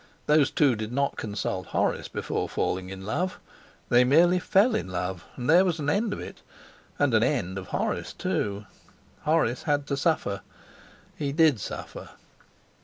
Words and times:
Those 0.25 0.49
two 0.49 0.75
did 0.75 0.91
not 0.91 1.15
consult 1.15 1.67
Horace 1.67 2.07
before 2.07 2.49
falling 2.49 2.89
in 2.89 3.05
love. 3.05 3.39
They 3.89 4.03
merely 4.03 4.39
fell 4.39 4.73
in 4.73 4.87
love, 4.87 5.25
and 5.35 5.47
there 5.47 5.63
was 5.63 5.77
an 5.79 5.91
end 5.91 6.11
of 6.11 6.19
it 6.19 6.41
and 6.97 7.13
an 7.13 7.21
end 7.21 7.59
of 7.59 7.67
Horace 7.67 8.11
too! 8.11 8.65
Horace 9.25 9.61
had 9.61 9.85
to 9.85 9.95
suffer. 9.95 10.41
He 11.15 11.31
did 11.31 11.59
suffer. 11.59 12.09